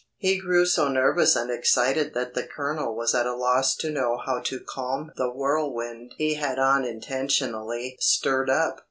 He 0.17 0.39
grew 0.39 0.65
so 0.65 0.87
nervous 0.87 1.35
and 1.35 1.51
excited 1.51 2.15
that 2.15 2.33
the 2.33 2.41
Colonel 2.47 2.95
was 2.95 3.13
at 3.13 3.27
a 3.27 3.35
loss 3.35 3.75
to 3.75 3.91
know 3.91 4.17
how 4.17 4.39
to 4.45 4.59
calm 4.59 5.11
the 5.15 5.29
whirlwind 5.29 6.15
he 6.17 6.33
had 6.33 6.57
unintentionally 6.57 7.97
stirred 7.99 8.49
up. 8.49 8.79